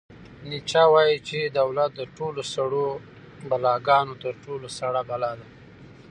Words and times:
نیچه 0.49 0.83
وایي 0.93 1.17
چې 1.27 1.37
دولت 1.59 1.91
د 1.95 2.01
ټولو 2.17 2.41
سړو 2.53 2.87
بلاګانو 3.49 4.15
تر 4.23 4.33
ټولو 4.43 4.67
سړه 4.79 5.01
بلا 5.09 5.31
ده. 5.39 5.47